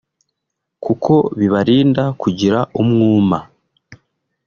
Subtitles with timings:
[0.83, 3.37] kuko bibarinda kugira umwuma